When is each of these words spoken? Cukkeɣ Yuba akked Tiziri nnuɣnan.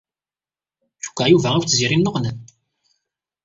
Cukkeɣ 1.03 1.27
Yuba 1.29 1.47
akked 1.53 1.67
Tiziri 1.69 1.97
nnuɣnan. 1.97 2.37